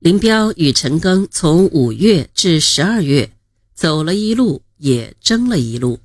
[0.00, 3.34] 林彪与陈赓从五月至十二月
[3.74, 6.00] 走了一路，也争了一路。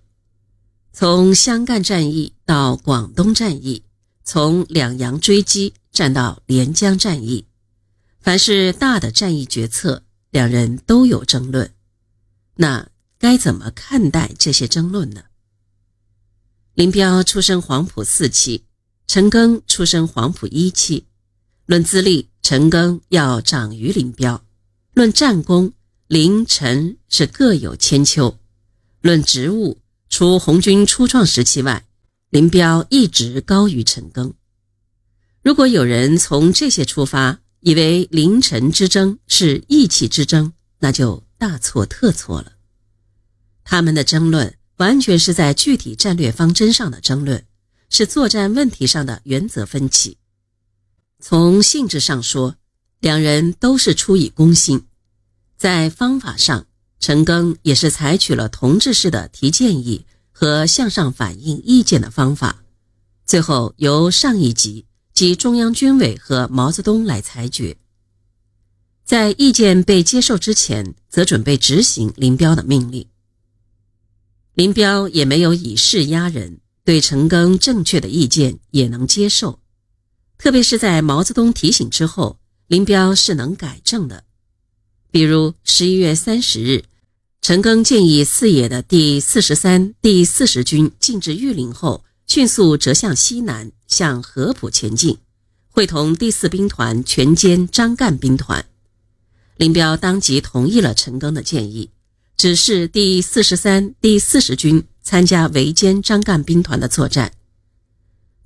[0.91, 3.83] 从湘赣战役到广东战役，
[4.25, 7.45] 从两洋追击战到连江战役，
[8.19, 11.71] 凡是大的战役决策，两人都有争论。
[12.55, 15.23] 那该怎么看待这些争论呢？
[16.73, 18.65] 林彪出身黄埔四期，
[19.07, 21.05] 陈赓出身黄埔一期。
[21.65, 24.43] 论资历，陈赓要长于林彪；
[24.93, 25.73] 论战功，
[26.05, 28.37] 林陈是各有千秋；
[29.01, 29.79] 论职务。
[30.09, 31.87] 除红军初创时期外，
[32.29, 34.33] 林彪一直高于陈赓。
[35.41, 42.51] 如果有人从这些出发，以为林陈之争是义气之争，那就大错特错了。
[43.63, 47.43] 他们的争论完全是在具体战略方针上的争论，
[47.89, 50.19] 是作战问题上的原则分歧。
[51.27, 52.55] 从性质上说，
[52.99, 54.81] 两人都是出于公心；
[55.57, 56.67] 在方法上，
[56.99, 62.61] 陈赓也是采取了同志式的提建议和向上反映意见的方法，
[63.25, 67.75] 最后由上一级及中央军委和毛泽东来裁决。
[69.03, 73.07] 在意见被接受之前，则准备执行林彪的命令。
[74.53, 79.59] 林彪也没有以势压人，对陈赓正确的意见也能接受，
[80.37, 84.23] 特别是在毛泽东提醒之后，林彪是能改正的。
[85.11, 86.85] 比如十一月三十日。
[87.41, 95.19] 陈赓建议四野的第四十三、第四十军进至玉林后，迅速折向西南，向合浦前进，
[95.69, 98.65] 会同第四兵团全歼张干兵团。
[99.57, 101.91] 林彪当即同意了陈赓的建议，
[102.35, 107.31] 指示第四十三、第四十军参加围歼张干兵团的作战，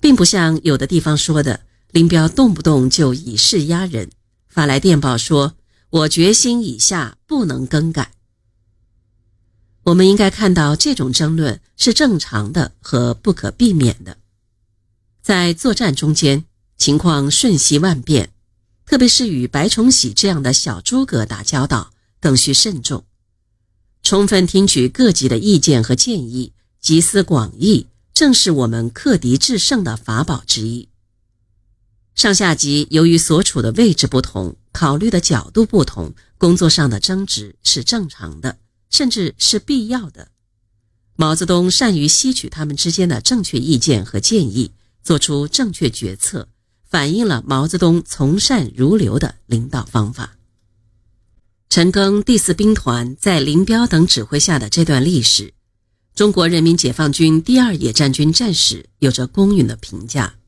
[0.02, 4.12] 并不像有的地方说的，林彪动不动就以势压人，
[4.48, 5.56] 发来电报说
[5.90, 8.12] ：“我决心以下，不能更改。”
[9.84, 14.18] 我们应该看到，这种争论是正常的和不可避免的。
[15.24, 16.46] 在作战中间，
[16.78, 18.32] 情况瞬息万变，
[18.86, 23.04] 特别是与白崇禧这样的小诸葛打交道，更需慎重。
[24.04, 30.89] 充分听取各级的意见和建议，集思广益，正是我们克敌制胜的法宝之一。
[32.20, 38.58] 上下级由于所处的位置不同，考虑的角度不同，工作上的争执是正常的。
[38.90, 40.28] 甚至是必要的。
[41.16, 44.72] 毛泽东善于吸取他们之间的正确意见和建议，
[45.02, 46.50] 做出正确决策，
[46.90, 50.36] 反映了毛泽东从善如流的领导方法。
[51.70, 55.54] 陈赓第四兵团在林彪等指挥下的这段历史，
[56.14, 60.39] 中国人民解放军第二野战军战史有着公允的评价。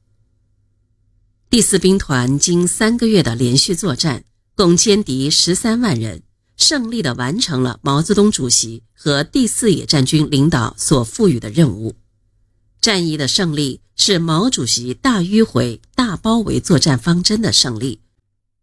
[1.52, 4.24] 第四兵团经三个月的连续作战，
[4.56, 6.24] 共歼敌十三万人。
[6.56, 11.96] 胜利地完成了毛泽东主席和第四野战军领导所赋予的任务。
[12.80, 18.00] 战役的胜利是毛主席大迂回、大包围作战方针的胜利，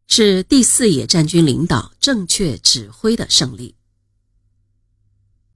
[0.07, 3.75] 是第四野战军领导正确指挥的胜利。